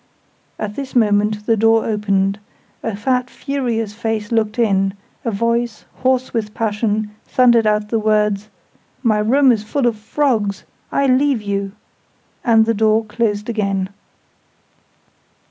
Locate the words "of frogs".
9.85-10.63